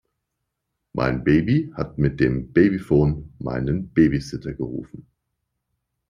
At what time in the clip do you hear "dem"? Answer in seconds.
2.19-2.51